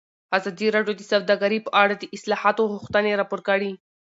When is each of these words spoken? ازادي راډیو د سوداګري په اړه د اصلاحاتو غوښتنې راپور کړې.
ازادي 0.37 0.67
راډیو 0.75 0.93
د 0.97 1.01
سوداګري 1.11 1.59
په 1.63 1.71
اړه 1.81 1.93
د 1.97 2.03
اصلاحاتو 2.17 2.69
غوښتنې 2.71 3.11
راپور 3.19 3.41
کړې. 3.49 3.71